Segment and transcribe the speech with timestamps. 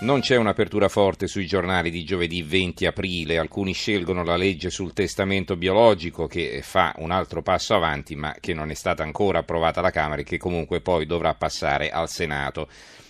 [0.00, 4.94] Non c'è un'apertura forte sui giornali di giovedì 20 aprile, alcuni scelgono la legge sul
[4.94, 9.80] testamento biologico che fa un altro passo avanti ma che non è stata ancora approvata
[9.80, 12.68] alla Camera e che comunque poi dovrà passare al Senato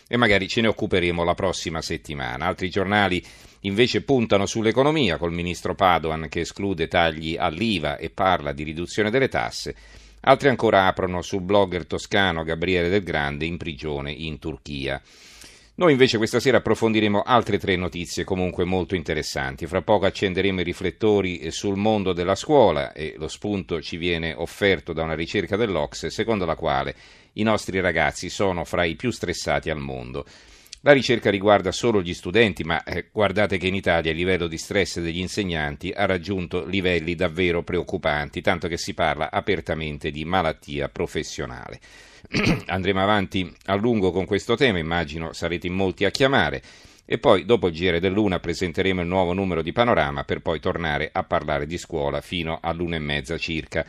[0.08, 2.46] e magari ce ne occuperemo la prossima settimana.
[2.46, 3.24] Altri giornali
[3.60, 9.28] invece puntano sull'economia col ministro Padoan che esclude tagli all'IVA e parla di riduzione delle
[9.28, 9.76] tasse.
[10.22, 15.00] Altri ancora aprono sul blogger toscano Gabriele Del Grande in prigione in Turchia.
[15.80, 19.66] Noi invece questa sera approfondiremo altre tre notizie comunque molto interessanti.
[19.66, 24.92] Fra poco accenderemo i riflettori sul mondo della scuola e lo spunto ci viene offerto
[24.92, 26.94] da una ricerca dell'Ox secondo la quale
[27.34, 30.26] i nostri ragazzi sono fra i più stressati al mondo.
[30.82, 34.56] La ricerca riguarda solo gli studenti, ma eh, guardate che in Italia il livello di
[34.56, 40.88] stress degli insegnanti ha raggiunto livelli davvero preoccupanti, tanto che si parla apertamente di malattia
[40.88, 41.80] professionale.
[42.64, 46.62] Andremo avanti a lungo con questo tema, immagino sarete in molti a chiamare.
[47.04, 51.10] E poi, dopo il giro dell'una, presenteremo il nuovo numero di Panorama per poi tornare
[51.12, 53.84] a parlare di scuola fino all'una e mezza circa.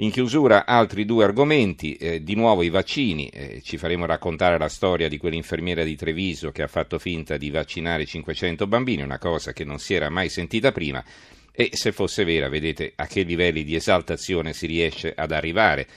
[0.00, 4.68] In chiusura altri due argomenti, eh, di nuovo i vaccini, eh, ci faremo raccontare la
[4.68, 9.52] storia di quell'infermiera di Treviso che ha fatto finta di vaccinare 500 bambini, una cosa
[9.52, 11.04] che non si era mai sentita prima.
[11.50, 15.88] E se fosse vera vedete a che livelli di esaltazione si riesce ad arrivare,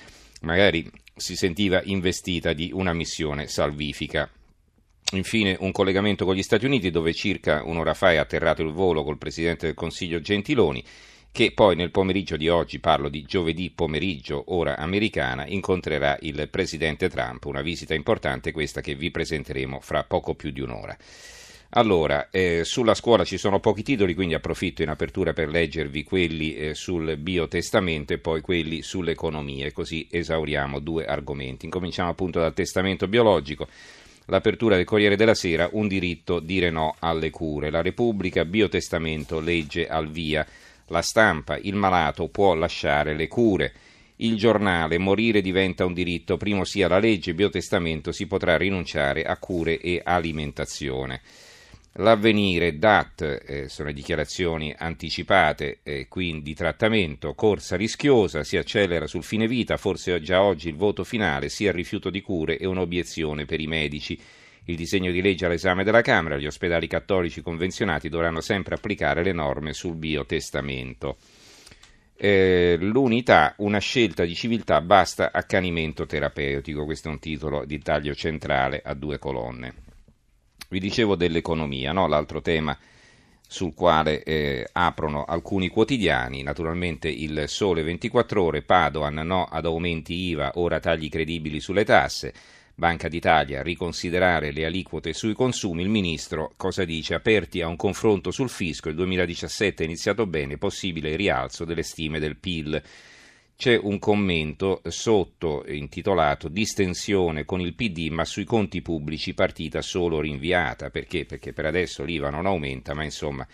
[0.41, 4.28] magari si sentiva investita di una missione salvifica.
[5.11, 9.03] Infine un collegamento con gli Stati Uniti dove circa un'ora fa è atterrato il volo
[9.03, 10.84] col Presidente del Consiglio Gentiloni
[11.31, 17.09] che poi nel pomeriggio di oggi, parlo di giovedì pomeriggio, ora americana, incontrerà il Presidente
[17.09, 20.97] Trump, una visita importante questa che vi presenteremo fra poco più di un'ora.
[21.74, 26.53] Allora, eh, sulla scuola ci sono pochi titoli, quindi approfitto in apertura per leggervi quelli
[26.53, 31.64] eh, sul biotestamento e poi quelli sull'economia, così esauriamo due argomenti.
[31.64, 33.70] Incominciamo appunto dal testamento biologico.
[34.25, 37.70] L'apertura del Corriere della Sera, un diritto dire no alle cure.
[37.70, 40.46] La Repubblica, biotestamento, legge al via.
[40.91, 43.74] La stampa, il malato può lasciare le cure.
[44.18, 49.38] Il giornale, morire diventa un diritto, primo sia la legge, biotestamento, si potrà rinunciare a
[49.38, 51.22] cure e alimentazione.
[51.94, 59.47] L'avvenire, DAT, eh, sono dichiarazioni anticipate, eh, quindi trattamento, corsa rischiosa, si accelera sul fine
[59.47, 63.62] vita, forse già oggi il voto finale, sia il rifiuto di cure e un'obiezione per
[63.62, 64.19] i medici.
[64.66, 69.31] Il disegno di legge all'esame della Camera, gli ospedali cattolici convenzionati dovranno sempre applicare le
[69.31, 71.17] norme sul biotestamento.
[72.16, 76.85] Eh, l'unità, una scelta di civiltà, basta accanimento terapeutico.
[76.85, 79.73] Questo è un titolo di taglio centrale a due colonne.
[80.69, 82.07] Vi dicevo dell'economia, no?
[82.07, 82.78] l'altro tema
[83.47, 90.13] sul quale eh, aprono alcuni quotidiani, naturalmente il Sole 24 ore, Padoan no ad aumenti
[90.13, 92.33] IVA, ora tagli credibili sulle tasse,
[92.81, 97.14] Banca d'Italia riconsiderare le aliquote sui consumi, il ministro cosa dice?
[97.14, 102.18] Aperti a un confronto sul fisco, il 2017 è iniziato bene, possibile rialzo delle stime
[102.18, 102.81] del PIL
[103.56, 110.20] c'è un commento sotto intitolato Distensione con il PD ma sui conti pubblici partita solo
[110.20, 110.90] rinviata.
[110.90, 111.25] Perché?
[111.25, 113.47] Perché per adesso l'IVA non aumenta, ma insomma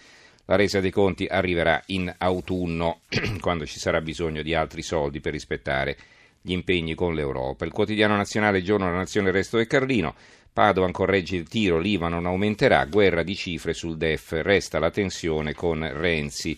[0.46, 3.02] la resa dei conti arriverà in autunno
[3.42, 5.98] quando ci sarà bisogno di altri soldi per rispettare
[6.47, 7.66] gli impegni con l'Europa.
[7.66, 10.16] Il quotidiano nazionale Giorno della Nazione Resto del Carlino
[10.53, 15.54] Padovan corregge il tiro, l'IVA non aumenterà, guerra di cifre sul DEF, resta la tensione
[15.54, 16.57] con Renzi.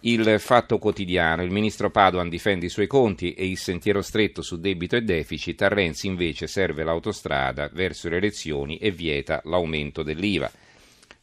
[0.00, 4.58] Il Fatto Quotidiano, il ministro Padoan difende i suoi conti e il sentiero stretto su
[4.58, 10.50] debito e deficit, a Renzi invece serve l'autostrada verso le elezioni e vieta l'aumento dell'IVA.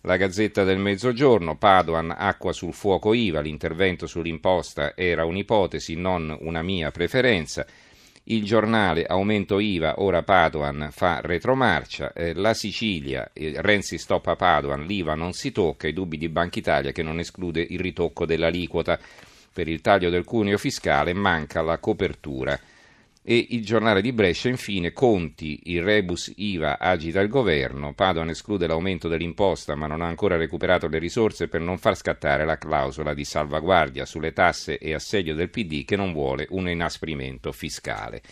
[0.03, 6.61] La Gazzetta del Mezzogiorno, Padoan, acqua sul fuoco IVA, l'intervento sull'imposta era un'ipotesi, non una
[6.61, 7.65] mia preferenza.
[8.23, 14.85] Il giornale aumento IVA, ora Padoan fa retromarcia, eh, la Sicilia, eh, Renzi stoppa Padoan,
[14.85, 18.97] l'IVA non si tocca, i dubbi di Banca Italia che non esclude il ritocco dell'aliquota
[19.51, 22.57] per il taglio del cuneo fiscale, manca la copertura.
[23.31, 28.65] E il giornale di Brescia, infine, Conti, il rebus IVA agita il governo, Padoan esclude
[28.65, 33.13] l'aumento dell'imposta ma non ha ancora recuperato le risorse per non far scattare la clausola
[33.13, 38.23] di salvaguardia sulle tasse e assedio del PD che non vuole un inasprimento fiscale.